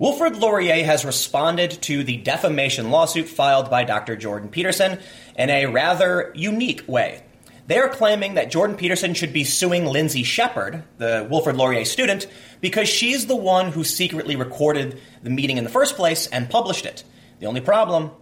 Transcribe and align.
Wilfrid 0.00 0.36
Laurier 0.36 0.84
has 0.84 1.04
responded 1.04 1.72
to 1.82 2.04
the 2.04 2.18
defamation 2.18 2.92
lawsuit 2.92 3.28
filed 3.28 3.68
by 3.68 3.82
Dr. 3.82 4.14
Jordan 4.14 4.48
Peterson 4.48 5.00
in 5.36 5.50
a 5.50 5.66
rather 5.66 6.30
unique 6.36 6.84
way. 6.86 7.24
They 7.66 7.78
are 7.78 7.88
claiming 7.88 8.34
that 8.34 8.52
Jordan 8.52 8.76
Peterson 8.76 9.12
should 9.14 9.32
be 9.32 9.42
suing 9.42 9.86
Lindsay 9.86 10.22
Shepherd, 10.22 10.84
the 10.98 11.26
Wilfrid 11.28 11.56
Laurier 11.56 11.84
student, 11.84 12.28
because 12.60 12.88
she's 12.88 13.26
the 13.26 13.34
one 13.34 13.72
who 13.72 13.82
secretly 13.82 14.36
recorded 14.36 15.00
the 15.24 15.30
meeting 15.30 15.58
in 15.58 15.64
the 15.64 15.70
first 15.70 15.96
place 15.96 16.28
and 16.28 16.48
published 16.48 16.86
it. 16.86 17.02
The 17.40 17.46
only 17.46 17.60
problem, 17.60 18.12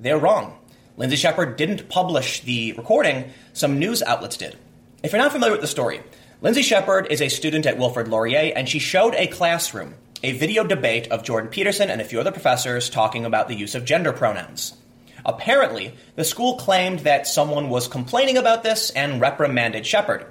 they're 0.00 0.18
wrong. 0.18 0.58
Lindsay 0.96 1.16
Shepherd 1.16 1.56
didn't 1.56 1.90
publish 1.90 2.40
the 2.40 2.72
recording, 2.78 3.30
some 3.52 3.78
news 3.78 4.02
outlets 4.02 4.38
did. 4.38 4.56
If 5.02 5.12
you're 5.12 5.20
not 5.20 5.32
familiar 5.32 5.52
with 5.52 5.60
the 5.60 5.66
story, 5.66 6.00
Lindsay 6.40 6.62
Shepherd 6.62 7.08
is 7.10 7.20
a 7.20 7.28
student 7.28 7.66
at 7.66 7.76
Wilfrid 7.76 8.08
Laurier, 8.08 8.54
and 8.56 8.66
she 8.66 8.78
showed 8.78 9.14
a 9.16 9.26
classroom 9.26 9.96
a 10.22 10.32
video 10.32 10.64
debate 10.64 11.08
of 11.08 11.22
Jordan 11.22 11.50
Peterson 11.50 11.90
and 11.90 12.00
a 12.00 12.04
few 12.04 12.20
other 12.20 12.32
professors 12.32 12.88
talking 12.90 13.24
about 13.24 13.48
the 13.48 13.54
use 13.54 13.74
of 13.74 13.84
gender 13.84 14.12
pronouns. 14.12 14.76
Apparently, 15.24 15.94
the 16.14 16.24
school 16.24 16.56
claimed 16.56 17.00
that 17.00 17.26
someone 17.26 17.68
was 17.68 17.88
complaining 17.88 18.36
about 18.36 18.62
this 18.62 18.90
and 18.90 19.20
reprimanded 19.20 19.84
Shepherd. 19.84 20.26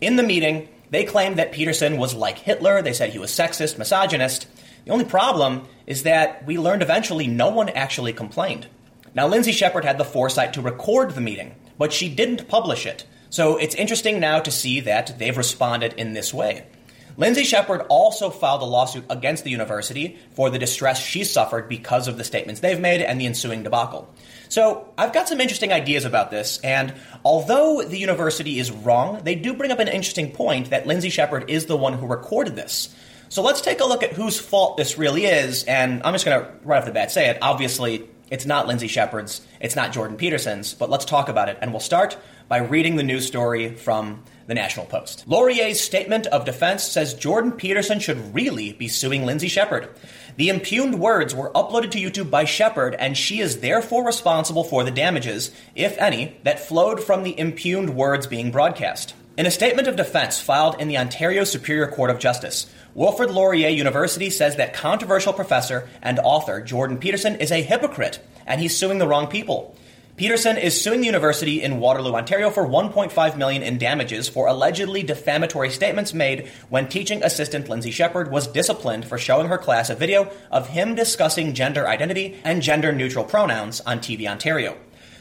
In 0.00 0.16
the 0.16 0.22
meeting, 0.22 0.68
they 0.90 1.04
claimed 1.04 1.36
that 1.36 1.52
Peterson 1.52 1.96
was 1.96 2.14
like 2.14 2.38
Hitler, 2.38 2.82
they 2.82 2.92
said 2.92 3.10
he 3.10 3.18
was 3.18 3.30
sexist, 3.30 3.78
misogynist. 3.78 4.46
The 4.84 4.92
only 4.92 5.04
problem 5.04 5.66
is 5.86 6.02
that 6.02 6.46
we 6.46 6.58
learned 6.58 6.82
eventually 6.82 7.26
no 7.26 7.48
one 7.48 7.70
actually 7.70 8.12
complained. 8.12 8.68
Now, 9.14 9.26
Lindsay 9.26 9.52
Shepherd 9.52 9.84
had 9.84 9.98
the 9.98 10.04
foresight 10.04 10.52
to 10.52 10.60
record 10.60 11.12
the 11.12 11.20
meeting, 11.20 11.54
but 11.78 11.92
she 11.92 12.14
didn't 12.14 12.48
publish 12.48 12.84
it. 12.84 13.04
So 13.30 13.56
it's 13.56 13.74
interesting 13.74 14.20
now 14.20 14.40
to 14.40 14.50
see 14.50 14.80
that 14.80 15.18
they've 15.18 15.36
responded 15.36 15.94
in 15.94 16.12
this 16.12 16.32
way. 16.32 16.66
Lindsay 17.18 17.44
Shepherd 17.44 17.82
also 17.88 18.28
filed 18.28 18.62
a 18.62 18.66
lawsuit 18.66 19.04
against 19.08 19.44
the 19.44 19.50
university 19.50 20.18
for 20.32 20.50
the 20.50 20.58
distress 20.58 21.02
she 21.02 21.24
suffered 21.24 21.68
because 21.68 22.08
of 22.08 22.18
the 22.18 22.24
statements 22.24 22.60
they've 22.60 22.80
made 22.80 23.00
and 23.00 23.20
the 23.20 23.26
ensuing 23.26 23.62
debacle. 23.62 24.12
So, 24.48 24.92
I've 24.96 25.12
got 25.12 25.28
some 25.28 25.40
interesting 25.40 25.72
ideas 25.72 26.04
about 26.04 26.30
this, 26.30 26.60
and 26.60 26.94
although 27.24 27.82
the 27.82 27.98
university 27.98 28.58
is 28.58 28.70
wrong, 28.70 29.22
they 29.24 29.34
do 29.34 29.54
bring 29.54 29.72
up 29.72 29.80
an 29.80 29.88
interesting 29.88 30.30
point 30.30 30.70
that 30.70 30.86
Lindsay 30.86 31.10
Shepherd 31.10 31.50
is 31.50 31.66
the 31.66 31.76
one 31.76 31.94
who 31.94 32.06
recorded 32.06 32.54
this. 32.54 32.94
So, 33.28 33.42
let's 33.42 33.60
take 33.60 33.80
a 33.80 33.84
look 33.84 34.02
at 34.02 34.12
whose 34.12 34.38
fault 34.38 34.76
this 34.76 34.98
really 34.98 35.24
is, 35.24 35.64
and 35.64 36.02
I'm 36.04 36.14
just 36.14 36.24
going 36.24 36.40
to 36.40 36.52
right 36.64 36.78
off 36.78 36.84
the 36.84 36.92
bat 36.92 37.10
say 37.10 37.28
it. 37.28 37.38
Obviously, 37.42 38.08
it's 38.30 38.46
not 38.46 38.66
Lindsay 38.66 38.88
Shepherd's, 38.88 39.44
it's 39.60 39.74
not 39.74 39.92
Jordan 39.92 40.16
Peterson's, 40.16 40.74
but 40.74 40.90
let's 40.90 41.04
talk 41.04 41.28
about 41.28 41.48
it. 41.48 41.58
And 41.60 41.72
we'll 41.72 41.80
start 41.80 42.16
by 42.48 42.58
reading 42.58 42.96
the 42.96 43.02
news 43.02 43.26
story 43.26 43.74
from 43.74 44.22
the 44.46 44.54
National 44.54 44.86
Post. 44.86 45.24
Laurier's 45.26 45.80
statement 45.80 46.26
of 46.26 46.44
defense 46.44 46.84
says 46.84 47.14
Jordan 47.14 47.52
Peterson 47.52 47.98
should 47.98 48.34
really 48.34 48.72
be 48.72 48.88
suing 48.88 49.26
Lindsay 49.26 49.48
Shepherd. 49.48 49.88
The 50.36 50.48
impugned 50.48 51.00
words 51.00 51.34
were 51.34 51.50
uploaded 51.50 51.90
to 51.92 51.98
YouTube 51.98 52.30
by 52.30 52.44
Shepherd, 52.44 52.94
and 52.94 53.16
she 53.16 53.40
is 53.40 53.60
therefore 53.60 54.06
responsible 54.06 54.64
for 54.64 54.84
the 54.84 54.90
damages, 54.90 55.50
if 55.74 55.98
any, 55.98 56.36
that 56.44 56.60
flowed 56.60 57.02
from 57.02 57.22
the 57.22 57.38
impugned 57.38 57.96
words 57.96 58.26
being 58.26 58.50
broadcast. 58.50 59.14
In 59.36 59.46
a 59.46 59.50
statement 59.50 59.88
of 59.88 59.96
defense 59.96 60.40
filed 60.40 60.80
in 60.80 60.88
the 60.88 60.96
Ontario 60.96 61.44
Superior 61.44 61.88
Court 61.88 62.10
of 62.10 62.18
Justice, 62.18 62.72
Wilfrid 62.94 63.30
Laurier 63.30 63.68
University 63.68 64.30
says 64.30 64.56
that 64.56 64.72
controversial 64.72 65.34
professor 65.34 65.88
and 66.00 66.18
author 66.20 66.62
Jordan 66.62 66.96
Peterson 66.96 67.36
is 67.36 67.52
a 67.52 67.62
hypocrite 67.62 68.18
and 68.46 68.60
he's 68.60 68.74
suing 68.74 68.96
the 68.98 69.06
wrong 69.06 69.26
people. 69.26 69.76
Peterson 70.16 70.56
is 70.56 70.80
suing 70.80 71.00
the 71.00 71.06
university 71.06 71.62
in 71.62 71.78
Waterloo, 71.78 72.14
Ontario 72.14 72.48
for 72.48 72.66
1.5 72.66 73.36
million 73.36 73.62
in 73.62 73.76
damages 73.76 74.30
for 74.30 74.46
allegedly 74.46 75.02
defamatory 75.02 75.68
statements 75.68 76.14
made 76.14 76.48
when 76.70 76.88
teaching 76.88 77.22
assistant 77.22 77.68
Lindsay 77.68 77.90
Shepherd 77.90 78.30
was 78.30 78.46
disciplined 78.46 79.04
for 79.04 79.18
showing 79.18 79.48
her 79.48 79.58
class 79.58 79.90
a 79.90 79.94
video 79.94 80.32
of 80.50 80.68
him 80.68 80.94
discussing 80.94 81.52
gender 81.52 81.86
identity 81.86 82.40
and 82.44 82.62
gender 82.62 82.92
neutral 82.92 83.26
pronouns 83.26 83.82
on 83.82 83.98
TV 83.98 84.26
Ontario. 84.26 84.78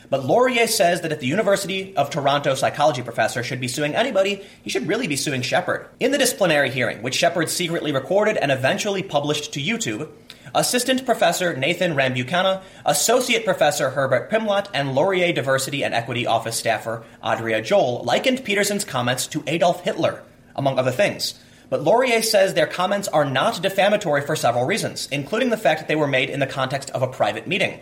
But 0.10 0.24
Laurier 0.24 0.68
says 0.68 1.02
that 1.02 1.12
if 1.12 1.20
the 1.20 1.28
University 1.28 1.94
of 1.98 2.10
Toronto 2.10 2.56
psychology 2.56 3.02
professor 3.02 3.44
should 3.44 3.60
be 3.60 3.68
suing 3.68 3.96
anybody, 3.96 4.46
he 4.62 4.70
should 4.70 4.88
really 4.88 5.08
be 5.08 5.18
suing 5.18 5.42
Shepherd. 5.42 5.90
In 6.00 6.12
the 6.12 6.18
disciplinary 6.18 6.70
hearing, 6.70 7.02
which 7.02 7.16
Shepherd 7.16 7.50
secretly 7.50 7.92
recorded 7.92 8.38
and 8.38 8.50
eventually 8.50 9.04
published 9.04 9.52
to 9.54 9.62
YouTube, 9.62 10.10
Assistant 10.56 11.06
Professor 11.06 11.54
Nathan 11.56 11.96
Rambukkana, 11.96 12.64
Associate 12.86 13.44
Professor 13.44 13.90
Herbert 13.90 14.32
Pimlott, 14.32 14.70
and 14.74 14.96
Laurier 14.96 15.34
Diversity 15.34 15.84
and 15.84 15.94
Equity 15.94 16.26
Office 16.26 16.58
staffer 16.58 17.04
Adria 17.22 17.62
Joel 17.62 18.04
likened 18.06 18.46
Peterson's 18.46 18.86
comments 18.86 19.28
to 19.28 19.44
Adolf 19.48 19.84
Hitler, 19.84 20.24
among 20.56 20.80
other 20.80 20.92
things. 20.92 21.38
But 21.70 21.84
Laurier 21.84 22.22
says 22.22 22.54
their 22.54 22.68
comments 22.68 23.10
are 23.10 23.26
not 23.26 23.62
defamatory 23.62 24.22
for 24.22 24.38
several 24.38 24.66
reasons, 24.66 25.10
including 25.12 25.50
the 25.50 25.58
fact 25.58 25.82
that 25.82 25.90
they 25.90 25.96
were 25.96 26.08
made 26.08 26.30
in 26.30 26.40
the 26.40 26.48
context 26.48 26.90
of 26.92 27.02
a 27.02 27.08
private 27.08 27.48
meeting. 27.48 27.82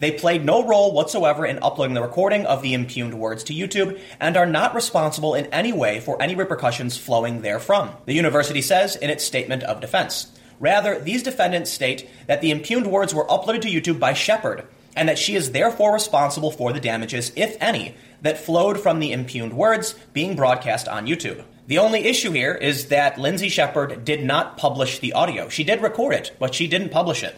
They 0.00 0.12
played 0.12 0.46
no 0.46 0.66
role 0.66 0.92
whatsoever 0.92 1.44
in 1.44 1.58
uploading 1.58 1.94
the 1.94 2.00
recording 2.00 2.46
of 2.46 2.62
the 2.62 2.72
impugned 2.72 3.18
words 3.18 3.44
to 3.44 3.52
YouTube 3.52 4.00
and 4.18 4.34
are 4.36 4.46
not 4.46 4.74
responsible 4.74 5.34
in 5.34 5.46
any 5.46 5.74
way 5.74 6.00
for 6.00 6.22
any 6.22 6.34
repercussions 6.34 6.96
flowing 6.96 7.42
therefrom, 7.42 7.90
the 8.06 8.14
university 8.14 8.62
says 8.62 8.96
in 8.96 9.10
its 9.10 9.24
statement 9.24 9.62
of 9.64 9.82
defense. 9.82 10.32
Rather, 10.60 10.98
these 10.98 11.22
defendants 11.22 11.70
state 11.70 12.08
that 12.26 12.40
the 12.40 12.50
impugned 12.50 12.86
words 12.86 13.14
were 13.14 13.26
uploaded 13.26 13.62
to 13.62 13.68
YouTube 13.68 13.98
by 13.98 14.12
Shepherd 14.12 14.66
and 14.96 15.08
that 15.08 15.18
she 15.18 15.36
is 15.36 15.52
therefore 15.52 15.92
responsible 15.92 16.50
for 16.50 16.72
the 16.72 16.80
damages, 16.80 17.30
if 17.36 17.56
any, 17.60 17.94
that 18.22 18.38
flowed 18.38 18.80
from 18.80 18.98
the 18.98 19.12
impugned 19.12 19.52
words 19.52 19.94
being 20.12 20.34
broadcast 20.34 20.88
on 20.88 21.06
YouTube. 21.06 21.44
The 21.68 21.78
only 21.78 22.00
issue 22.06 22.32
here 22.32 22.54
is 22.54 22.86
that 22.86 23.18
Lindsay 23.18 23.48
Shepherd 23.48 24.04
did 24.04 24.24
not 24.24 24.56
publish 24.56 24.98
the 24.98 25.12
audio. 25.12 25.48
She 25.48 25.62
did 25.62 25.82
record 25.82 26.14
it, 26.14 26.34
but 26.40 26.54
she 26.54 26.66
didn't 26.66 26.88
publish 26.88 27.22
it. 27.22 27.36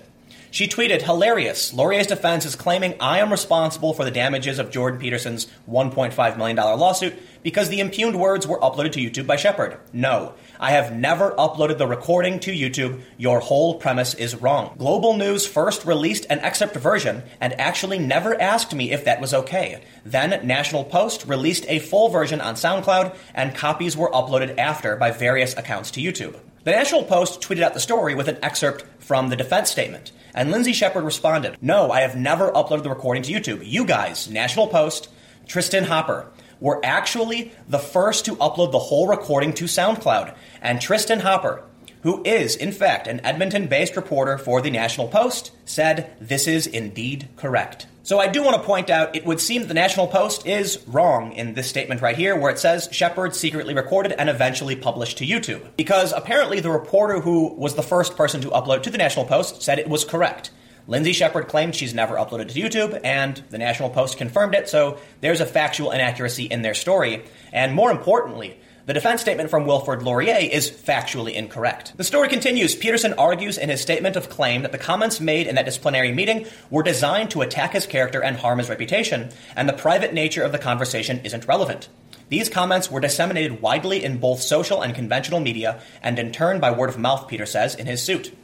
She 0.53 0.67
tweeted, 0.67 1.03
Hilarious. 1.03 1.73
Laurier's 1.73 2.09
defense 2.09 2.45
is 2.45 2.57
claiming 2.57 2.95
I 2.99 3.21
am 3.21 3.31
responsible 3.31 3.95
for 3.95 4.05
the 4.05 4.11
damages 4.11 4.59
of 4.59 4.71
Jordan 4.71 4.99
Peterson's 4.99 5.47
$1.5 5.69 6.37
million 6.37 6.57
lawsuit 6.57 7.15
because 7.43 7.69
the 7.69 7.81
impugned 7.81 8.19
words 8.19 8.47
were 8.47 8.59
uploaded 8.59 8.93
to 8.93 9.01
YouTube 9.01 9.27
by 9.27 9.37
Shepherd. 9.37 9.79
No, 9.93 10.35
I 10.59 10.73
have 10.73 10.93
never 10.93 11.31
uploaded 11.33 11.79
the 11.79 11.87
recording 11.87 12.41
to 12.41 12.51
YouTube. 12.51 13.01
Your 13.17 13.39
whole 13.41 13.77
premise 13.77 14.15
is 14.15 14.35
wrong. 14.35 14.75
Global 14.77 15.17
News 15.17 15.47
first 15.47 15.85
released 15.85 16.27
an 16.29 16.41
excerpt 16.41 16.75
version 16.75 17.23
and 17.41 17.59
actually 17.59 17.99
never 17.99 18.39
asked 18.41 18.75
me 18.75 18.91
if 18.91 19.05
that 19.05 19.21
was 19.21 19.33
okay. 19.33 19.83
Then 20.05 20.47
National 20.47 20.85
Post 20.85 21.27
released 21.27 21.65
a 21.69 21.79
full 21.79 22.09
version 22.09 22.41
on 22.41 22.57
SoundCloud, 22.57 23.15
and 23.35 23.55
copies 23.55 23.97
were 23.97 24.11
uploaded 24.11 24.59
after 24.59 24.97
by 24.97 25.13
various 25.13 25.57
accounts 25.57 25.93
to 25.93 26.01
YouTube. 26.01 26.39
The 26.63 26.73
National 26.73 27.05
Post 27.05 27.41
tweeted 27.41 27.63
out 27.63 27.73
the 27.73 27.81
story 27.81 28.15
with 28.15 28.29
an 28.29 28.37
excerpt 28.43 28.85
from 29.03 29.31
the 29.31 29.37
defense 29.37 29.71
statement. 29.71 30.13
And 30.35 30.51
Lindsay 30.51 30.75
Shepherd 30.75 31.05
responded, 31.05 31.57
No, 31.63 31.91
I 31.91 32.03
have 32.03 32.17
never 32.17 32.51
uploaded 32.51 32.83
the 32.83 32.91
recording 32.91 33.23
to 33.23 33.33
YouTube. 33.33 33.63
You 33.65 33.87
guys, 33.87 34.29
National 34.29 34.67
Post, 34.67 35.09
Tristan 35.47 35.85
Hopper, 35.85 36.31
were 36.61 36.79
actually 36.85 37.53
the 37.67 37.79
first 37.79 38.27
to 38.27 38.37
upload 38.37 38.73
the 38.73 38.79
whole 38.79 39.09
recording 39.09 39.55
to 39.55 39.65
SoundCloud. 39.65 40.35
And 40.61 40.83
Tristan 40.83 41.21
Hopper, 41.21 41.65
who 42.03 42.23
is, 42.25 42.57
in 42.57 42.73
fact, 42.73 43.07
an 43.07 43.21
Edmonton 43.25 43.67
based 43.67 43.97
reporter 43.97 44.39
for 44.39 44.61
the 44.61 44.71
National 44.71 45.09
Post, 45.09 45.53
said 45.65 46.15
this 46.21 46.47
is 46.47 46.67
indeed 46.67 47.29
correct. 47.37 47.87
So 48.03 48.19
I 48.19 48.29
do 48.29 48.43
want 48.43 48.57
to 48.57 48.67
point 48.67 48.91
out 48.91 49.15
it 49.15 49.27
would 49.27 49.41
seem 49.41 49.67
the 49.67 49.75
National 49.75 50.07
Post 50.07 50.47
is 50.47 50.83
wrong 50.87 51.33
in 51.33 51.55
this 51.55 51.69
statement 51.69 52.01
right 52.01 52.17
here, 52.17 52.35
where 52.35 52.51
it 52.51 52.59
says 52.59 52.89
Shepherd 52.91 53.37
secretly 53.37 53.75
recorded 53.75 54.13
and 54.13 54.29
eventually 54.29 54.75
published 54.75 55.19
to 55.19 55.27
YouTube. 55.27 55.63
Because 55.77 56.13
apparently 56.13 56.61
the 56.61 56.71
reporter 56.71 57.21
who 57.21 57.55
was 57.55 57.75
the 57.75 57.83
first 57.83 58.17
person 58.17 58.41
to 58.41 58.51
upload 58.51 58.83
to 58.83 58.91
the 58.91 58.99
National 58.99 59.27
Post 59.27 59.63
said 59.63 59.79
it 59.79 59.89
was 59.89 60.05
correct. 60.05 60.51
Lindsay 60.87 61.13
Shepherd 61.13 61.47
claimed 61.47 61.77
she's 61.77 61.95
never 61.95 62.17
uploaded 62.17 62.49
to 62.49 62.61
YouTube, 62.61 63.01
and 63.05 63.41
the 63.51 63.59
National 63.59 63.91
Post 63.91 64.19
confirmed 64.19 64.55
it, 64.55 64.69
so 64.69 64.99
there's 65.21 65.41
a 65.41 65.47
factual 65.47 65.93
inaccuracy 65.93 66.47
in 66.47 66.63
their 66.63 66.75
story. 66.75 67.23
And 67.53 67.75
more 67.75 67.93
importantly, 67.93 68.59
the 68.87 68.95
defense 68.95 69.21
statement 69.21 69.51
from 69.51 69.67
Wilfrid 69.67 70.03
Laurier 70.03 70.49
is 70.51 70.71
factually 70.71 71.35
incorrect. 71.35 71.97
The 71.97 72.05
story 72.05 72.29
continues. 72.29 72.75
Peterson 72.75 73.15
argues 73.15 73.59
in 73.59 73.69
his 73.69 73.81
statement 73.81 74.17
of 74.17 74.29
claim 74.29 74.63
that 74.63 74.73
the 74.73 74.79
comments 74.79 75.21
made 75.21 75.47
in 75.47 75.55
that 75.57 75.65
disciplinary 75.65 76.13
meeting 76.13 76.47
were 76.71 76.83
designed 76.83 77.31
to 77.33 77.43
attack 77.43 77.73
his 77.73 77.87
character 77.87 78.23
and 78.23 78.37
harm 78.37 78.59
his 78.59 78.69
reputation, 78.69 79.31
and 79.55 79.69
the 79.69 79.75
private 79.75 80.15
nature 80.15 80.43
of 80.43 80.53
the 80.53 80.59
conversation 80.59 81.21
isn't 81.25 81.47
relevant. 81.47 81.89
These 82.31 82.49
comments 82.49 82.91
were 82.91 83.01
disseminated 83.01 83.61
widely 83.61 84.05
in 84.05 84.19
both 84.19 84.41
social 84.41 84.83
and 84.83 84.95
conventional 84.95 85.41
media, 85.41 85.81
and 86.03 86.19
in 86.19 86.33
turn 86.33 86.61
by 86.61 86.71
word 86.71 86.91
of 86.91 86.99
mouth, 86.99 87.29
Peter 87.29 87.47
says, 87.47 87.75
in 87.75 87.87
his 87.87 88.03
suit. 88.03 88.35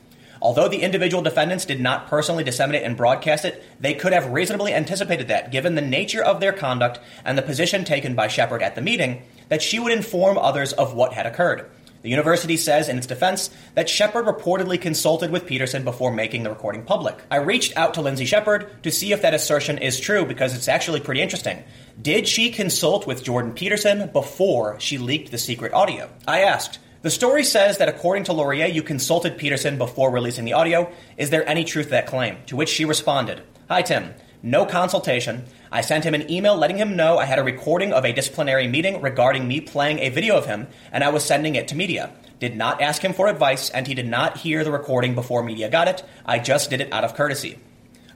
Although 0.42 0.68
the 0.68 0.82
individual 0.82 1.22
defendants 1.22 1.64
did 1.64 1.80
not 1.80 2.08
personally 2.08 2.44
disseminate 2.44 2.82
and 2.82 2.96
broadcast 2.96 3.44
it, 3.44 3.64
they 3.80 3.94
could 3.94 4.12
have 4.12 4.32
reasonably 4.32 4.74
anticipated 4.74 5.28
that, 5.28 5.50
given 5.50 5.76
the 5.76 5.80
nature 5.80 6.22
of 6.22 6.40
their 6.40 6.52
conduct 6.52 7.00
and 7.24 7.38
the 7.38 7.42
position 7.42 7.84
taken 7.84 8.14
by 8.14 8.28
Shepherd 8.28 8.62
at 8.62 8.74
the 8.74 8.82
meeting, 8.82 9.22
that 9.48 9.62
she 9.62 9.78
would 9.78 9.92
inform 9.92 10.38
others 10.38 10.72
of 10.72 10.94
what 10.94 11.12
had 11.12 11.26
occurred. 11.26 11.70
The 12.02 12.10
university 12.10 12.56
says 12.56 12.88
in 12.88 12.98
its 12.98 13.06
defense 13.08 13.50
that 13.74 13.88
Shepherd 13.88 14.26
reportedly 14.26 14.80
consulted 14.80 15.32
with 15.32 15.46
Peterson 15.46 15.82
before 15.82 16.12
making 16.12 16.44
the 16.44 16.50
recording 16.50 16.84
public. 16.84 17.20
I 17.32 17.38
reached 17.38 17.76
out 17.76 17.94
to 17.94 18.00
Lindsay 18.00 18.24
Shepherd 18.24 18.82
to 18.84 18.92
see 18.92 19.12
if 19.12 19.22
that 19.22 19.34
assertion 19.34 19.78
is 19.78 19.98
true 19.98 20.24
because 20.24 20.54
it's 20.54 20.68
actually 20.68 21.00
pretty 21.00 21.20
interesting. 21.20 21.64
Did 22.00 22.28
she 22.28 22.50
consult 22.50 23.08
with 23.08 23.24
Jordan 23.24 23.54
Peterson 23.54 24.10
before 24.12 24.78
she 24.78 24.98
leaked 24.98 25.32
the 25.32 25.38
secret 25.38 25.72
audio? 25.72 26.08
I 26.28 26.42
asked. 26.42 26.78
The 27.02 27.10
story 27.10 27.42
says 27.42 27.78
that 27.78 27.88
according 27.88 28.24
to 28.24 28.32
Laurier, 28.32 28.66
you 28.66 28.82
consulted 28.82 29.36
Peterson 29.36 29.76
before 29.76 30.10
releasing 30.10 30.44
the 30.44 30.52
audio. 30.52 30.90
Is 31.16 31.30
there 31.30 31.48
any 31.48 31.64
truth 31.64 31.86
to 31.86 31.90
that 31.90 32.06
claim? 32.06 32.38
To 32.46 32.56
which 32.56 32.68
she 32.68 32.84
responded 32.84 33.42
Hi, 33.68 33.82
Tim. 33.82 34.14
No 34.46 34.64
consultation. 34.64 35.44
I 35.72 35.80
sent 35.80 36.04
him 36.04 36.14
an 36.14 36.30
email 36.30 36.54
letting 36.54 36.76
him 36.76 36.94
know 36.94 37.18
I 37.18 37.24
had 37.24 37.40
a 37.40 37.42
recording 37.42 37.92
of 37.92 38.04
a 38.04 38.12
disciplinary 38.12 38.68
meeting 38.68 39.00
regarding 39.00 39.48
me 39.48 39.60
playing 39.60 39.98
a 39.98 40.08
video 40.08 40.36
of 40.36 40.46
him, 40.46 40.68
and 40.92 41.02
I 41.02 41.08
was 41.08 41.24
sending 41.24 41.56
it 41.56 41.66
to 41.66 41.74
media. 41.74 42.12
Did 42.38 42.56
not 42.56 42.80
ask 42.80 43.02
him 43.02 43.12
for 43.12 43.26
advice, 43.26 43.70
and 43.70 43.88
he 43.88 43.94
did 43.94 44.06
not 44.06 44.36
hear 44.36 44.62
the 44.62 44.70
recording 44.70 45.16
before 45.16 45.42
media 45.42 45.68
got 45.68 45.88
it. 45.88 46.04
I 46.24 46.38
just 46.38 46.70
did 46.70 46.80
it 46.80 46.92
out 46.92 47.02
of 47.02 47.16
courtesy. 47.16 47.58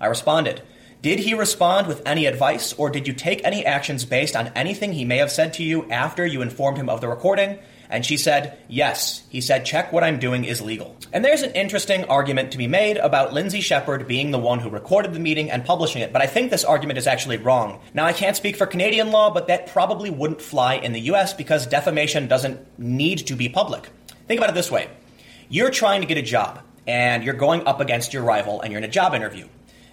I 0.01 0.07
responded, 0.07 0.63
Did 1.03 1.19
he 1.19 1.35
respond 1.35 1.89
with 1.89 2.01
any 2.07 2.27
advice, 2.27 2.75
or 2.75 2.91
did 2.91 3.09
you 3.09 3.13
take 3.13 3.45
any 3.45 3.67
actions 3.67 4.05
based 4.05 4.37
on 4.37 4.53
anything 4.55 4.93
he 4.93 5.05
may 5.05 5.17
have 5.17 5.33
said 5.33 5.53
to 5.55 5.65
you 5.65 5.91
after 5.91 6.25
you 6.25 6.43
informed 6.43 6.79
him 6.79 6.89
of 6.89 7.01
the 7.01 7.09
recording? 7.09 7.59
And 7.91 8.07
she 8.07 8.17
said, 8.17 8.57
Yes. 8.69 9.25
He 9.29 9.41
said, 9.41 9.67
Check 9.67 9.93
what 9.93 10.05
I'm 10.05 10.21
doing 10.21 10.45
is 10.45 10.63
legal. 10.63 10.97
And 11.13 11.25
there's 11.25 11.43
an 11.43 11.51
interesting 11.53 12.05
argument 12.05 12.53
to 12.53 12.59
be 12.59 12.69
made 12.69 12.97
about 12.97 13.33
Lindsay 13.33 13.61
Shepherd 13.61 14.07
being 14.07 14.31
the 14.31 14.39
one 14.39 14.61
who 14.61 14.71
recorded 14.71 15.13
the 15.13 15.19
meeting 15.19 15.51
and 15.51 15.65
publishing 15.65 16.01
it, 16.01 16.13
but 16.13 16.23
I 16.23 16.27
think 16.27 16.51
this 16.51 16.65
argument 16.65 16.99
is 16.99 17.09
actually 17.09 17.39
wrong. 17.39 17.81
Now, 17.93 18.07
I 18.07 18.13
can't 18.13 18.37
speak 18.37 18.57
for 18.57 18.67
Canadian 18.67 19.11
law, 19.11 19.31
but 19.31 19.49
that 19.49 19.67
probably 19.67 20.09
wouldn't 20.09 20.41
fly 20.41 20.75
in 20.75 20.93
the 20.93 21.01
US 21.13 21.35
because 21.35 21.67
defamation 21.67 22.29
doesn't 22.29 22.79
need 22.79 23.27
to 23.27 23.35
be 23.35 23.49
public. 23.49 23.91
Think 24.29 24.39
about 24.39 24.51
it 24.51 24.55
this 24.55 24.71
way 24.71 24.89
you're 25.49 25.71
trying 25.71 26.01
to 26.01 26.07
get 26.07 26.17
a 26.17 26.23
job, 26.23 26.61
and 26.87 27.25
you're 27.25 27.35
going 27.35 27.67
up 27.67 27.81
against 27.81 28.15
your 28.15 28.23
rival, 28.23 28.61
and 28.61 28.73
you're 28.73 28.79
in 28.79 28.89
a 28.89 28.89
job 28.89 29.15
interview. 29.15 29.49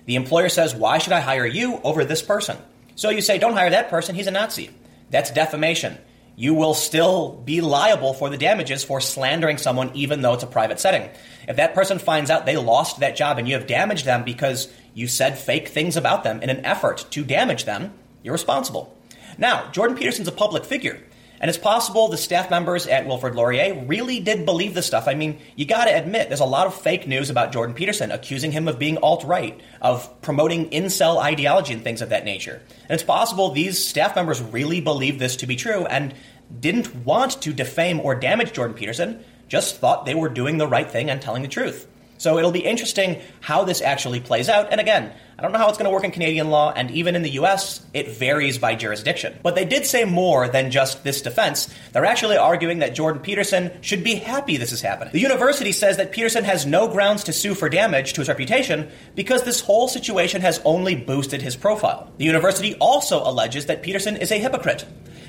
The 0.06 0.16
employer 0.16 0.50
says, 0.50 0.76
Why 0.76 1.00
should 1.00 1.14
I 1.14 1.20
hire 1.20 1.48
you 1.48 1.82
over 1.84 2.06
this 2.06 2.22
person? 2.22 2.58
So 2.96 3.10
you 3.10 3.22
say, 3.22 3.40
Don't 3.40 3.54
hire 3.54 3.72
that 3.72 3.90
person, 3.90 4.14
he's 4.14 4.28
a 4.28 4.32
Nazi. 4.32 4.70
That's 5.10 5.32
defamation 5.32 5.98
you 6.40 6.54
will 6.54 6.76
still 6.76 7.32
be 7.44 7.62
liable 7.62 8.14
for 8.14 8.30
the 8.30 8.38
damages 8.38 8.84
for 8.84 9.02
slandering 9.02 9.58
someone 9.58 9.90
even 9.96 10.22
though 10.22 10.36
it's 10.36 10.44
a 10.44 10.48
private 10.48 10.80
setting. 10.80 11.10
If 11.48 11.56
that 11.56 11.74
person 11.74 11.98
finds 11.98 12.30
out 12.30 12.46
they 12.46 12.56
lost 12.58 13.00
that 13.00 13.16
job 13.16 13.40
and 13.40 13.48
you 13.48 13.56
have 13.56 13.66
damaged 13.66 14.06
them 14.06 14.24
because 14.24 14.72
you 14.94 15.08
said 15.08 15.40
fake 15.40 15.68
things 15.68 15.98
about 15.98 16.24
them 16.24 16.42
in 16.44 16.52
an 16.52 16.64
effort 16.64 17.08
to 17.10 17.26
damage 17.26 17.66
them, 17.66 17.92
you're 18.22 18.34
responsible. 18.34 18.96
Now, 19.40 19.70
Jordan 19.72 19.98
Peterson's 19.98 20.28
a 20.28 20.32
public 20.32 20.64
figure. 20.64 21.02
And 21.40 21.50
it's 21.50 21.58
possible 21.58 22.08
the 22.08 22.18
staff 22.18 22.50
members 22.50 22.88
at 22.88 23.06
Wilfrid 23.06 23.36
Laurier 23.36 23.86
really 23.86 24.20
did 24.20 24.46
believe 24.46 24.74
this 24.74 24.88
stuff. 24.88 25.08
I 25.08 25.14
mean, 25.14 25.40
you 25.56 25.66
got 25.66 25.86
to 25.86 25.96
admit, 25.96 26.30
there's 26.30 26.40
a 26.40 26.46
lot 26.46 26.68
of 26.68 26.74
fake 26.74 27.08
news 27.08 27.30
about 27.30 27.52
Jordan 27.52 27.76
Peterson, 27.76 28.12
accusing 28.12 28.52
him 28.52 28.68
of 28.68 28.80
being 28.80 28.98
alt 28.98 29.24
right, 29.24 29.60
of 29.82 30.22
promoting 30.22 30.70
incel 30.72 31.22
ideology 31.22 31.74
and 31.74 31.84
things 31.84 32.02
of 32.02 32.10
that 32.10 32.26
nature. 32.26 32.62
And 32.90 32.92
it's 32.92 33.04
possible 33.04 33.52
these 33.52 33.86
staff 33.86 34.16
members 34.16 34.42
really 34.42 34.82
believed 34.82 35.20
this 35.20 35.36
to 35.38 35.48
be 35.48 35.56
true 35.56 35.86
and 35.86 36.14
didn't 36.60 36.96
want 37.06 37.42
to 37.42 37.54
defame 37.54 38.00
or 38.00 38.16
damage 38.16 38.54
Jordan 38.54 38.76
Peterson, 38.76 39.24
just 39.48 39.78
thought 39.78 40.06
they 40.06 40.16
were 40.16 40.30
doing 40.30 40.58
the 40.58 40.68
right 40.68 40.90
thing 40.90 41.10
and 41.10 41.22
telling 41.22 41.44
the 41.44 41.48
truth. 41.48 41.88
So 42.18 42.38
it'll 42.38 42.52
be 42.52 42.66
interesting 42.66 43.22
how 43.42 43.64
this 43.64 43.82
actually 43.82 44.20
plays 44.20 44.50
out. 44.50 44.72
And 44.72 44.82
again, 44.82 45.14
I 45.40 45.44
don't 45.44 45.52
know 45.52 45.60
how 45.60 45.70
it's 45.70 45.78
going 45.78 45.90
to 45.90 45.94
work 45.94 46.04
in 46.04 46.10
Canadian 46.10 46.50
law, 46.50 46.74
and 46.76 46.90
even 46.90 47.16
in 47.16 47.22
the 47.22 47.32
US, 47.32 47.86
it 47.94 48.18
varies 48.18 48.58
by 48.58 48.74
jurisdiction. 48.74 49.38
But 49.44 49.54
they 49.54 49.66
did 49.66 49.86
say 49.86 50.04
more 50.04 50.48
than 50.48 50.72
just 50.72 51.04
this 51.04 51.22
defense. 51.22 51.72
They're 51.94 52.06
actually 52.06 52.38
arguing 52.38 52.80
that 52.80 52.96
Jordan 52.96 53.22
Peterson 53.22 53.72
should 53.82 54.04
be 54.04 54.16
happy 54.16 54.58
this 54.58 54.72
is 54.72 54.82
happening. 54.82 55.14
The 55.14 55.20
university 55.20 55.72
says 55.72 55.98
that 55.98 56.12
Peterson 56.12 56.44
has 56.44 56.66
no 56.66 56.88
grounds 56.88 57.24
to 57.26 57.34
sue 57.34 57.54
for 57.54 57.70
damage 57.70 58.14
to 58.14 58.22
his 58.22 58.30
reputation 58.30 58.90
because 59.14 59.44
this 59.44 59.62
whole 59.62 59.88
situation 59.88 60.42
has 60.42 60.60
only 60.66 60.96
boosted 60.96 61.44
his 61.44 61.56
profile. 61.56 62.12
The 62.18 62.26
university 62.26 62.74
also 62.76 63.22
alleges 63.22 63.68
that 63.68 63.84
Peterson 63.84 64.18
is 64.18 64.32
a 64.32 64.40
hypocrite. 64.40 64.86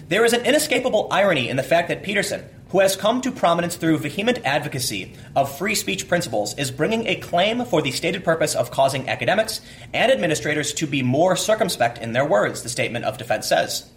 There 0.08 0.24
is 0.24 0.32
an 0.32 0.46
inescapable 0.46 1.08
irony 1.10 1.50
in 1.50 1.56
the 1.58 1.62
fact 1.62 1.88
that 1.88 2.02
Peterson, 2.02 2.42
who 2.70 2.80
has 2.80 2.96
come 2.96 3.20
to 3.20 3.30
prominence 3.30 3.76
through 3.76 3.98
vehement 3.98 4.38
advocacy 4.44 5.14
of 5.34 5.56
free 5.56 5.74
speech 5.74 6.08
principles, 6.08 6.56
is 6.58 6.70
bringing 6.70 7.06
a 7.06 7.16
claim 7.16 7.64
for 7.64 7.80
the 7.80 7.90
stated 7.90 8.24
purpose 8.24 8.54
of 8.54 8.70
causing 8.70 9.08
academics 9.08 9.60
and 9.92 10.12
administrators 10.12 10.72
to 10.74 10.86
be 10.86 11.02
more 11.02 11.36
circumspect 11.36 11.98
in 11.98 12.12
their 12.12 12.24
words, 12.24 12.62
the 12.62 12.68
statement 12.68 13.04
of 13.04 13.18
defense 13.18 13.46
says. 13.46 13.90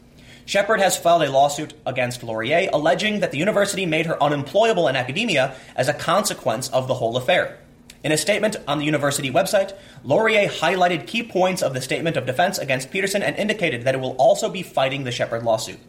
Shepherd 0.46 0.80
has 0.80 0.98
filed 0.98 1.24
a 1.24 1.32
lawsuit 1.32 1.74
against 1.86 2.24
Laurier, 2.24 2.70
alleging 2.74 3.20
that 3.20 3.32
the 3.32 3.38
university 3.38 3.86
made 3.86 4.06
her 4.06 4.22
unemployable 4.22 4.88
in 4.88 4.96
academia 4.96 5.56
as 5.76 5.88
a 5.88 5.94
consequence 5.94 6.70
of 6.70 6.88
the 6.88 6.96
whole 6.96 7.16
affair. 7.16 7.58
In 8.04 8.12
a 8.12 8.18
statement 8.18 8.56
on 8.68 8.80
the 8.80 8.86
university 8.86 9.30
website, 9.30 9.74
Laurier 10.04 10.48
highlighted 10.48 11.06
key 11.06 11.22
points 11.22 11.62
of 11.62 11.74
the 11.74 11.82
statement 11.82 12.18
of 12.18 12.26
defense 12.26 12.58
against 12.58 12.90
Peterson 12.90 13.22
and 13.22 13.36
indicated 13.36 13.84
that 13.84 13.94
it 13.94 14.02
will 14.02 14.16
also 14.18 14.50
be 14.50 14.64
fighting 14.64 15.04
the 15.04 15.12
Shepherd 15.12 15.44
lawsuit. 15.44 15.80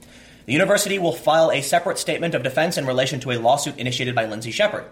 The 0.44 0.52
university 0.52 0.98
will 0.98 1.12
file 1.12 1.52
a 1.52 1.62
separate 1.62 1.98
statement 1.98 2.34
of 2.34 2.42
defense 2.42 2.76
in 2.76 2.86
relation 2.86 3.20
to 3.20 3.30
a 3.30 3.38
lawsuit 3.38 3.78
initiated 3.78 4.14
by 4.14 4.26
Lindsay 4.26 4.50
Shepherd. 4.50 4.84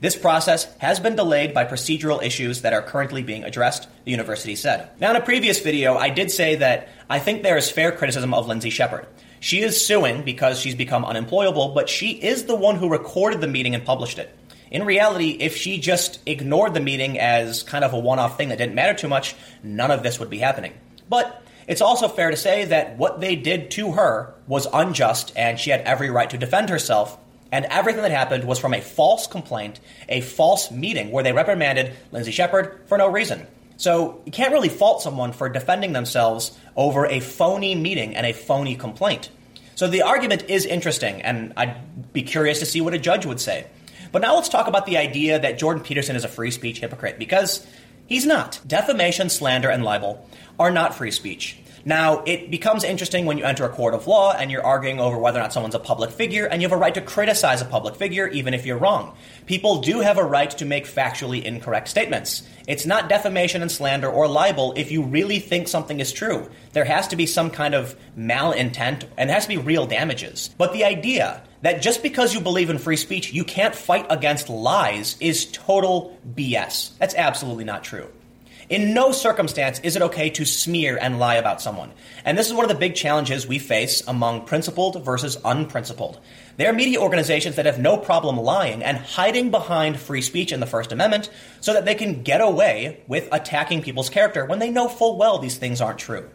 This 0.00 0.16
process 0.16 0.64
has 0.78 1.00
been 1.00 1.16
delayed 1.16 1.54
by 1.54 1.64
procedural 1.64 2.22
issues 2.22 2.62
that 2.62 2.74
are 2.74 2.82
currently 2.82 3.22
being 3.22 3.44
addressed, 3.44 3.88
the 4.04 4.10
university 4.10 4.56
said. 4.56 4.90
Now, 5.00 5.10
in 5.10 5.16
a 5.16 5.24
previous 5.24 5.60
video, 5.60 5.96
I 5.96 6.10
did 6.10 6.30
say 6.30 6.56
that 6.56 6.88
I 7.08 7.18
think 7.18 7.42
there 7.42 7.56
is 7.56 7.70
fair 7.70 7.92
criticism 7.92 8.34
of 8.34 8.46
Lindsay 8.46 8.68
Shepherd. 8.68 9.06
She 9.40 9.60
is 9.60 9.86
suing 9.86 10.22
because 10.22 10.60
she's 10.60 10.74
become 10.74 11.04
unemployable, 11.04 11.68
but 11.68 11.88
she 11.88 12.10
is 12.10 12.44
the 12.44 12.56
one 12.56 12.76
who 12.76 12.90
recorded 12.90 13.40
the 13.40 13.46
meeting 13.46 13.74
and 13.74 13.84
published 13.84 14.18
it. 14.18 14.36
In 14.70 14.84
reality, 14.84 15.30
if 15.30 15.56
she 15.56 15.78
just 15.78 16.18
ignored 16.26 16.74
the 16.74 16.80
meeting 16.80 17.18
as 17.18 17.62
kind 17.62 17.84
of 17.84 17.92
a 17.92 17.98
one 17.98 18.18
off 18.18 18.36
thing 18.36 18.48
that 18.48 18.58
didn't 18.58 18.74
matter 18.74 18.98
too 18.98 19.08
much, 19.08 19.36
none 19.62 19.92
of 19.92 20.02
this 20.02 20.18
would 20.18 20.28
be 20.28 20.38
happening. 20.38 20.74
But 21.08 21.42
it's 21.66 21.80
also 21.80 22.08
fair 22.08 22.30
to 22.30 22.36
say 22.36 22.64
that 22.66 22.96
what 22.96 23.20
they 23.20 23.36
did 23.36 23.70
to 23.72 23.92
her 23.92 24.34
was 24.46 24.66
unjust 24.72 25.32
and 25.36 25.58
she 25.58 25.70
had 25.70 25.80
every 25.82 26.10
right 26.10 26.30
to 26.30 26.38
defend 26.38 26.70
herself. 26.70 27.18
And 27.52 27.64
everything 27.66 28.02
that 28.02 28.10
happened 28.10 28.44
was 28.44 28.58
from 28.58 28.74
a 28.74 28.80
false 28.80 29.26
complaint, 29.26 29.80
a 30.08 30.20
false 30.20 30.70
meeting 30.70 31.10
where 31.10 31.22
they 31.22 31.32
reprimanded 31.32 31.94
Lindsay 32.10 32.32
Shepherd 32.32 32.80
for 32.86 32.98
no 32.98 33.08
reason. 33.08 33.46
So 33.76 34.20
you 34.24 34.32
can't 34.32 34.52
really 34.52 34.68
fault 34.68 35.02
someone 35.02 35.32
for 35.32 35.48
defending 35.48 35.92
themselves 35.92 36.58
over 36.76 37.06
a 37.06 37.20
phony 37.20 37.74
meeting 37.74 38.16
and 38.16 38.26
a 38.26 38.32
phony 38.32 38.74
complaint. 38.74 39.30
So 39.74 39.88
the 39.88 40.02
argument 40.02 40.48
is 40.48 40.64
interesting, 40.64 41.20
and 41.20 41.52
I'd 41.56 42.12
be 42.12 42.22
curious 42.22 42.60
to 42.60 42.66
see 42.66 42.80
what 42.80 42.94
a 42.94 42.98
judge 42.98 43.26
would 43.26 43.40
say. 43.40 43.66
But 44.10 44.22
now 44.22 44.36
let's 44.36 44.48
talk 44.48 44.66
about 44.66 44.86
the 44.86 44.96
idea 44.96 45.38
that 45.38 45.58
Jordan 45.58 45.82
Peterson 45.82 46.16
is 46.16 46.24
a 46.24 46.28
free 46.28 46.50
speech 46.50 46.80
hypocrite, 46.80 47.18
because 47.18 47.66
he's 48.06 48.26
not. 48.26 48.60
Defamation, 48.66 49.28
slander, 49.28 49.68
and 49.68 49.84
libel 49.84 50.28
are 50.58 50.70
not 50.70 50.94
free 50.94 51.10
speech. 51.10 51.58
Now, 51.86 52.24
it 52.26 52.50
becomes 52.50 52.82
interesting 52.82 53.26
when 53.26 53.38
you 53.38 53.44
enter 53.44 53.64
a 53.64 53.68
court 53.68 53.94
of 53.94 54.08
law 54.08 54.32
and 54.32 54.50
you're 54.50 54.66
arguing 54.66 54.98
over 54.98 55.16
whether 55.16 55.38
or 55.38 55.42
not 55.42 55.52
someone's 55.52 55.76
a 55.76 55.78
public 55.78 56.10
figure, 56.10 56.44
and 56.46 56.60
you 56.60 56.66
have 56.66 56.76
a 56.76 56.80
right 56.80 56.92
to 56.94 57.00
criticize 57.00 57.62
a 57.62 57.64
public 57.64 57.94
figure 57.94 58.26
even 58.26 58.54
if 58.54 58.66
you're 58.66 58.76
wrong. 58.76 59.16
People 59.46 59.80
do 59.80 60.00
have 60.00 60.18
a 60.18 60.24
right 60.24 60.50
to 60.50 60.64
make 60.64 60.84
factually 60.84 61.44
incorrect 61.44 61.86
statements. 61.86 62.42
It's 62.66 62.86
not 62.86 63.08
defamation 63.08 63.62
and 63.62 63.70
slander 63.70 64.10
or 64.10 64.26
libel 64.26 64.72
if 64.76 64.90
you 64.90 65.04
really 65.04 65.38
think 65.38 65.68
something 65.68 66.00
is 66.00 66.12
true. 66.12 66.50
There 66.72 66.84
has 66.84 67.06
to 67.06 67.16
be 67.16 67.24
some 67.24 67.50
kind 67.50 67.72
of 67.72 67.94
malintent, 68.18 69.04
and 69.16 69.30
there 69.30 69.34
has 69.34 69.44
to 69.44 69.50
be 69.50 69.56
real 69.56 69.86
damages. 69.86 70.50
But 70.58 70.72
the 70.72 70.84
idea 70.84 71.40
that 71.62 71.82
just 71.82 72.02
because 72.02 72.34
you 72.34 72.40
believe 72.40 72.68
in 72.68 72.78
free 72.78 72.96
speech, 72.96 73.32
you 73.32 73.44
can't 73.44 73.76
fight 73.76 74.06
against 74.10 74.48
lies 74.48 75.16
is 75.20 75.46
total 75.52 76.18
BS. 76.34 76.98
That's 76.98 77.14
absolutely 77.14 77.64
not 77.64 77.84
true. 77.84 78.08
In 78.68 78.94
no 78.94 79.12
circumstance 79.12 79.78
is 79.84 79.94
it 79.94 80.02
okay 80.02 80.28
to 80.30 80.44
smear 80.44 80.98
and 81.00 81.20
lie 81.20 81.36
about 81.36 81.62
someone. 81.62 81.92
And 82.24 82.36
this 82.36 82.48
is 82.48 82.52
one 82.52 82.64
of 82.64 82.68
the 82.68 82.74
big 82.74 82.96
challenges 82.96 83.46
we 83.46 83.60
face 83.60 84.02
among 84.08 84.44
principled 84.44 85.04
versus 85.04 85.38
unprincipled. 85.44 86.18
There 86.56 86.68
are 86.68 86.72
media 86.72 87.00
organizations 87.00 87.54
that 87.56 87.66
have 87.66 87.78
no 87.78 87.96
problem 87.96 88.36
lying 88.36 88.82
and 88.82 88.98
hiding 88.98 89.52
behind 89.52 90.00
free 90.00 90.20
speech 90.20 90.50
in 90.50 90.58
the 90.58 90.66
First 90.66 90.90
Amendment 90.90 91.30
so 91.60 91.74
that 91.74 91.84
they 91.84 91.94
can 91.94 92.24
get 92.24 92.40
away 92.40 93.04
with 93.06 93.28
attacking 93.30 93.82
people's 93.82 94.10
character 94.10 94.44
when 94.44 94.58
they 94.58 94.70
know 94.70 94.88
full 94.88 95.16
well 95.16 95.38
these 95.38 95.58
things 95.58 95.80
aren't 95.80 96.00
true. 96.00 96.28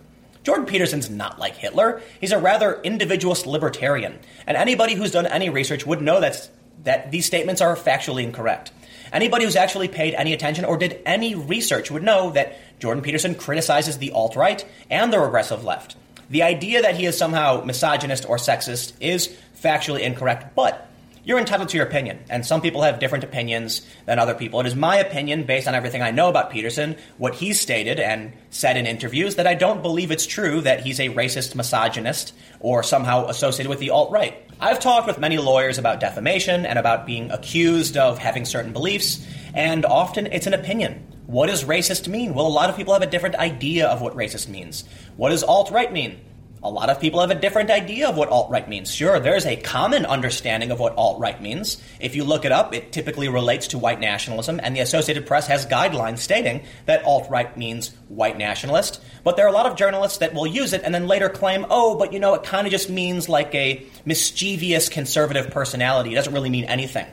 Jordan 0.43 0.65
Peterson's 0.65 1.09
not 1.09 1.37
like 1.37 1.57
Hitler. 1.57 2.01
He's 2.21 2.31
a 2.31 2.39
rather 2.39 2.79
individualist 2.81 3.45
libertarian. 3.45 4.17
And 4.47 4.55
anybody 4.55 4.95
who's 4.95 5.11
done 5.11 5.27
any 5.27 5.49
research 5.49 5.85
would 5.85 6.01
know 6.01 6.21
that's, 6.21 6.49
that 6.83 7.11
these 7.11 7.25
statements 7.25 7.59
are 7.59 7.75
factually 7.75 8.23
incorrect. 8.23 8.71
Anybody 9.11 9.45
who's 9.45 9.55
actually 9.55 9.87
paid 9.87 10.13
any 10.13 10.33
attention 10.33 10.65
or 10.65 10.77
did 10.77 11.01
any 11.05 11.35
research 11.35 11.91
would 11.91 12.03
know 12.03 12.31
that 12.31 12.57
Jordan 12.79 13.03
Peterson 13.03 13.35
criticizes 13.35 13.97
the 13.97 14.11
alt 14.11 14.35
right 14.35 14.65
and 14.89 15.11
the 15.11 15.19
regressive 15.19 15.63
left. 15.63 15.95
The 16.29 16.43
idea 16.43 16.81
that 16.81 16.95
he 16.95 17.05
is 17.05 17.17
somehow 17.17 17.63
misogynist 17.63 18.27
or 18.27 18.37
sexist 18.37 18.93
is 19.01 19.35
factually 19.61 20.01
incorrect, 20.01 20.55
but 20.55 20.87
you're 21.23 21.37
entitled 21.37 21.69
to 21.69 21.77
your 21.77 21.85
opinion, 21.85 22.19
and 22.29 22.43
some 22.43 22.61
people 22.61 22.81
have 22.81 22.99
different 22.99 23.23
opinions 23.23 23.85
than 24.05 24.17
other 24.17 24.33
people. 24.33 24.59
It 24.59 24.65
is 24.65 24.75
my 24.75 24.95
opinion, 24.95 25.43
based 25.43 25.67
on 25.67 25.75
everything 25.75 26.01
I 26.01 26.09
know 26.09 26.29
about 26.29 26.49
Peterson, 26.49 26.95
what 27.17 27.35
he's 27.35 27.59
stated 27.59 27.99
and 27.99 28.33
said 28.49 28.75
in 28.75 28.87
interviews, 28.87 29.35
that 29.35 29.45
I 29.45 29.53
don't 29.53 29.83
believe 29.83 30.09
it's 30.09 30.25
true 30.25 30.61
that 30.61 30.81
he's 30.81 30.99
a 30.99 31.09
racist 31.09 31.53
misogynist 31.53 32.33
or 32.59 32.81
somehow 32.81 33.27
associated 33.27 33.69
with 33.69 33.77
the 33.79 33.91
alt 33.91 34.09
right. 34.09 34.41
I've 34.63 34.79
talked 34.79 35.07
with 35.07 35.17
many 35.17 35.39
lawyers 35.39 35.79
about 35.79 35.99
defamation 35.99 36.67
and 36.67 36.77
about 36.77 37.07
being 37.07 37.31
accused 37.31 37.97
of 37.97 38.19
having 38.19 38.45
certain 38.45 38.73
beliefs, 38.73 39.25
and 39.55 39.83
often 39.87 40.27
it's 40.27 40.45
an 40.45 40.53
opinion. 40.53 41.07
What 41.25 41.47
does 41.47 41.63
racist 41.63 42.07
mean? 42.07 42.35
Well, 42.35 42.45
a 42.45 42.47
lot 42.47 42.69
of 42.69 42.75
people 42.75 42.93
have 42.93 43.01
a 43.01 43.07
different 43.07 43.33
idea 43.37 43.87
of 43.87 44.01
what 44.01 44.13
racist 44.13 44.47
means. 44.47 44.83
What 45.17 45.31
does 45.31 45.41
alt 45.41 45.71
right 45.71 45.91
mean? 45.91 46.19
A 46.63 46.69
lot 46.69 46.91
of 46.91 46.99
people 46.99 47.21
have 47.21 47.31
a 47.31 47.35
different 47.35 47.71
idea 47.71 48.07
of 48.07 48.15
what 48.15 48.29
alt 48.29 48.51
right 48.51 48.69
means. 48.69 48.93
Sure, 48.93 49.19
there's 49.19 49.47
a 49.47 49.55
common 49.55 50.05
understanding 50.05 50.69
of 50.69 50.79
what 50.79 50.95
alt 50.95 51.19
right 51.19 51.41
means. 51.41 51.81
If 51.99 52.15
you 52.15 52.23
look 52.23 52.45
it 52.45 52.51
up, 52.51 52.75
it 52.75 52.91
typically 52.91 53.29
relates 53.29 53.69
to 53.69 53.79
white 53.79 53.99
nationalism, 53.99 54.59
and 54.61 54.75
the 54.75 54.81
Associated 54.81 55.25
Press 55.25 55.47
has 55.47 55.65
guidelines 55.65 56.19
stating 56.19 56.63
that 56.85 57.03
alt 57.03 57.31
right 57.31 57.57
means 57.57 57.95
white 58.09 58.37
nationalist. 58.37 59.01
But 59.23 59.37
there 59.37 59.45
are 59.45 59.49
a 59.49 59.53
lot 59.53 59.65
of 59.65 59.75
journalists 59.75 60.19
that 60.19 60.35
will 60.35 60.45
use 60.45 60.73
it 60.73 60.83
and 60.83 60.93
then 60.93 61.07
later 61.07 61.29
claim, 61.29 61.65
oh, 61.71 61.97
but 61.97 62.13
you 62.13 62.19
know, 62.19 62.35
it 62.35 62.43
kind 62.43 62.67
of 62.67 62.71
just 62.71 62.91
means 62.91 63.27
like 63.27 63.55
a 63.55 63.83
mischievous 64.05 64.87
conservative 64.87 65.49
personality. 65.49 66.11
It 66.11 66.15
doesn't 66.15 66.33
really 66.33 66.51
mean 66.51 66.65
anything. 66.65 67.07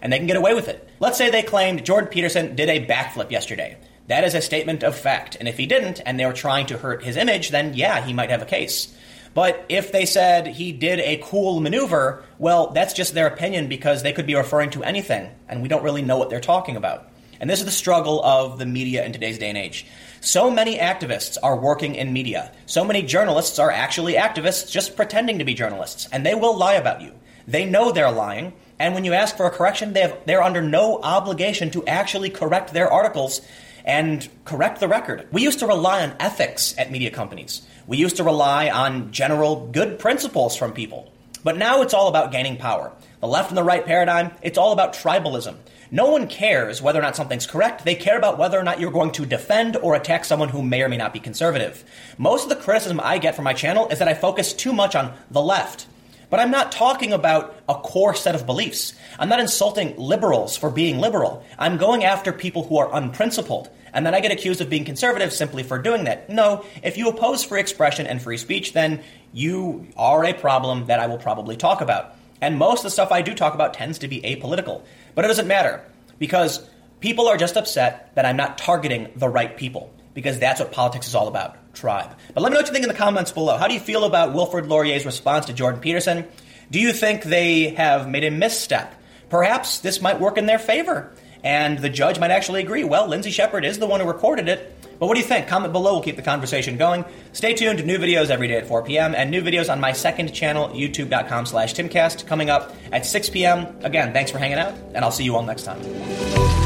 And 0.00 0.10
they 0.10 0.16
can 0.16 0.26
get 0.26 0.36
away 0.36 0.54
with 0.54 0.68
it. 0.68 0.88
Let's 0.98 1.18
say 1.18 1.28
they 1.28 1.42
claimed 1.42 1.84
Jordan 1.84 2.08
Peterson 2.08 2.56
did 2.56 2.70
a 2.70 2.86
backflip 2.86 3.30
yesterday. 3.30 3.76
That 4.06 4.24
is 4.24 4.34
a 4.34 4.42
statement 4.42 4.82
of 4.82 4.96
fact. 4.96 5.36
And 5.38 5.48
if 5.48 5.56
he 5.56 5.66
didn't, 5.66 6.00
and 6.04 6.18
they 6.18 6.26
were 6.26 6.32
trying 6.32 6.66
to 6.66 6.78
hurt 6.78 7.02
his 7.02 7.16
image, 7.16 7.50
then 7.50 7.74
yeah, 7.74 8.04
he 8.04 8.12
might 8.12 8.30
have 8.30 8.42
a 8.42 8.46
case. 8.46 8.94
But 9.32 9.64
if 9.68 9.90
they 9.90 10.06
said 10.06 10.46
he 10.46 10.72
did 10.72 11.00
a 11.00 11.20
cool 11.24 11.60
maneuver, 11.60 12.22
well, 12.38 12.68
that's 12.68 12.94
just 12.94 13.14
their 13.14 13.26
opinion 13.26 13.68
because 13.68 14.02
they 14.02 14.12
could 14.12 14.26
be 14.26 14.36
referring 14.36 14.70
to 14.70 14.84
anything, 14.84 15.28
and 15.48 15.60
we 15.60 15.68
don't 15.68 15.82
really 15.82 16.02
know 16.02 16.18
what 16.18 16.30
they're 16.30 16.40
talking 16.40 16.76
about. 16.76 17.10
And 17.40 17.50
this 17.50 17.58
is 17.58 17.64
the 17.64 17.72
struggle 17.72 18.22
of 18.24 18.58
the 18.58 18.66
media 18.66 19.04
in 19.04 19.12
today's 19.12 19.38
day 19.38 19.48
and 19.48 19.58
age. 19.58 19.86
So 20.20 20.50
many 20.50 20.78
activists 20.78 21.36
are 21.42 21.56
working 21.58 21.96
in 21.96 22.12
media. 22.12 22.52
So 22.66 22.84
many 22.84 23.02
journalists 23.02 23.58
are 23.58 23.72
actually 23.72 24.14
activists 24.14 24.70
just 24.70 24.96
pretending 24.96 25.40
to 25.40 25.44
be 25.44 25.54
journalists, 25.54 26.08
and 26.12 26.24
they 26.24 26.36
will 26.36 26.56
lie 26.56 26.74
about 26.74 27.02
you. 27.02 27.12
They 27.48 27.64
know 27.64 27.90
they're 27.90 28.12
lying, 28.12 28.52
and 28.78 28.94
when 28.94 29.04
you 29.04 29.14
ask 29.14 29.36
for 29.36 29.46
a 29.46 29.50
correction, 29.50 29.92
they 29.92 30.02
have, 30.02 30.18
they're 30.26 30.42
under 30.42 30.62
no 30.62 31.00
obligation 31.02 31.70
to 31.72 31.86
actually 31.86 32.30
correct 32.30 32.72
their 32.72 32.90
articles 32.90 33.40
and 33.84 34.28
correct 34.44 34.80
the 34.80 34.88
record. 34.88 35.28
We 35.30 35.42
used 35.42 35.58
to 35.58 35.66
rely 35.66 36.02
on 36.02 36.16
ethics 36.18 36.74
at 36.78 36.90
media 36.90 37.10
companies. 37.10 37.62
We 37.86 37.98
used 37.98 38.16
to 38.16 38.24
rely 38.24 38.70
on 38.70 39.12
general 39.12 39.68
good 39.68 39.98
principles 39.98 40.56
from 40.56 40.72
people. 40.72 41.12
But 41.42 41.58
now 41.58 41.82
it's 41.82 41.92
all 41.92 42.08
about 42.08 42.32
gaining 42.32 42.56
power. 42.56 42.92
The 43.20 43.28
left 43.28 43.50
and 43.50 43.58
the 43.58 43.62
right 43.62 43.84
paradigm, 43.84 44.32
it's 44.40 44.56
all 44.56 44.72
about 44.72 44.94
tribalism. 44.94 45.56
No 45.90 46.10
one 46.10 46.26
cares 46.26 46.80
whether 46.80 46.98
or 46.98 47.02
not 47.02 47.16
something's 47.16 47.46
correct. 47.46 47.84
They 47.84 47.94
care 47.94 48.16
about 48.16 48.38
whether 48.38 48.58
or 48.58 48.64
not 48.64 48.80
you're 48.80 48.90
going 48.90 49.12
to 49.12 49.26
defend 49.26 49.76
or 49.76 49.94
attack 49.94 50.24
someone 50.24 50.48
who 50.48 50.62
may 50.62 50.82
or 50.82 50.88
may 50.88 50.96
not 50.96 51.12
be 51.12 51.20
conservative. 51.20 51.84
Most 52.16 52.44
of 52.44 52.48
the 52.48 52.56
criticism 52.56 52.98
I 53.00 53.18
get 53.18 53.36
from 53.36 53.44
my 53.44 53.52
channel 53.52 53.88
is 53.88 53.98
that 53.98 54.08
I 54.08 54.14
focus 54.14 54.54
too 54.54 54.72
much 54.72 54.96
on 54.96 55.12
the 55.30 55.42
left. 55.42 55.86
But 56.30 56.40
I'm 56.40 56.50
not 56.50 56.72
talking 56.72 57.12
about 57.12 57.54
a 57.68 57.74
core 57.74 58.14
set 58.14 58.34
of 58.34 58.46
beliefs. 58.46 58.94
I'm 59.18 59.28
not 59.28 59.40
insulting 59.40 59.96
liberals 59.96 60.56
for 60.56 60.70
being 60.70 60.98
liberal. 60.98 61.44
I'm 61.58 61.76
going 61.76 62.04
after 62.04 62.32
people 62.32 62.64
who 62.64 62.78
are 62.78 62.94
unprincipled. 62.94 63.68
And 63.92 64.04
then 64.04 64.14
I 64.14 64.20
get 64.20 64.32
accused 64.32 64.60
of 64.60 64.68
being 64.68 64.84
conservative 64.84 65.32
simply 65.32 65.62
for 65.62 65.78
doing 65.78 66.04
that. 66.04 66.28
No, 66.28 66.64
if 66.82 66.96
you 66.96 67.08
oppose 67.08 67.44
free 67.44 67.60
expression 67.60 68.06
and 68.06 68.20
free 68.20 68.36
speech, 68.36 68.72
then 68.72 69.02
you 69.32 69.86
are 69.96 70.24
a 70.24 70.34
problem 70.34 70.86
that 70.86 70.98
I 70.98 71.06
will 71.06 71.18
probably 71.18 71.56
talk 71.56 71.80
about. 71.80 72.16
And 72.40 72.58
most 72.58 72.80
of 72.80 72.84
the 72.84 72.90
stuff 72.90 73.12
I 73.12 73.22
do 73.22 73.34
talk 73.34 73.54
about 73.54 73.74
tends 73.74 73.98
to 74.00 74.08
be 74.08 74.20
apolitical. 74.22 74.82
But 75.14 75.24
it 75.24 75.28
doesn't 75.28 75.46
matter 75.46 75.84
because 76.18 76.68
people 77.00 77.28
are 77.28 77.36
just 77.36 77.56
upset 77.56 78.14
that 78.16 78.26
I'm 78.26 78.36
not 78.36 78.58
targeting 78.58 79.12
the 79.14 79.28
right 79.28 79.56
people 79.56 79.94
because 80.14 80.38
that's 80.38 80.60
what 80.60 80.72
politics 80.72 81.06
is 81.06 81.14
all 81.14 81.28
about 81.28 81.56
tribe. 81.74 82.14
But 82.32 82.42
let 82.42 82.50
me 82.50 82.54
know 82.54 82.60
what 82.60 82.68
you 82.68 82.72
think 82.72 82.84
in 82.84 82.88
the 82.88 82.94
comments 82.94 83.32
below. 83.32 83.56
How 83.56 83.68
do 83.68 83.74
you 83.74 83.80
feel 83.80 84.04
about 84.04 84.32
Wilfrid 84.32 84.66
Laurier's 84.66 85.04
response 85.04 85.46
to 85.46 85.52
Jordan 85.52 85.80
Peterson? 85.80 86.26
Do 86.70 86.80
you 86.80 86.92
think 86.92 87.24
they 87.24 87.70
have 87.70 88.08
made 88.08 88.24
a 88.24 88.30
misstep? 88.30 88.94
Perhaps 89.28 89.80
this 89.80 90.00
might 90.00 90.20
work 90.20 90.38
in 90.38 90.46
their 90.46 90.58
favor, 90.58 91.12
and 91.42 91.78
the 91.78 91.90
judge 91.90 92.18
might 92.18 92.30
actually 92.30 92.62
agree. 92.62 92.84
Well, 92.84 93.08
Lindsay 93.08 93.30
Shepherd 93.30 93.64
is 93.64 93.78
the 93.78 93.86
one 93.86 94.00
who 94.00 94.06
recorded 94.06 94.48
it. 94.48 94.70
But 94.98 95.08
what 95.08 95.14
do 95.14 95.20
you 95.20 95.26
think? 95.26 95.48
Comment 95.48 95.72
below. 95.72 95.94
We'll 95.94 96.02
keep 96.02 96.16
the 96.16 96.22
conversation 96.22 96.76
going. 96.76 97.04
Stay 97.32 97.54
tuned 97.54 97.84
new 97.84 97.98
videos 97.98 98.30
every 98.30 98.48
day 98.48 98.58
at 98.58 98.66
4 98.66 98.84
p.m. 98.84 99.14
and 99.14 99.30
new 99.30 99.42
videos 99.42 99.70
on 99.70 99.80
my 99.80 99.92
second 99.92 100.32
channel, 100.32 100.68
youtube.com 100.68 101.46
slash 101.46 101.74
timcast, 101.74 102.26
coming 102.26 102.48
up 102.48 102.72
at 102.92 103.04
6 103.04 103.30
p.m. 103.30 103.76
Again, 103.82 104.12
thanks 104.12 104.30
for 104.30 104.38
hanging 104.38 104.58
out, 104.58 104.74
and 104.94 105.04
I'll 105.04 105.10
see 105.10 105.24
you 105.24 105.34
all 105.34 105.42
next 105.42 105.64
time. 105.64 106.63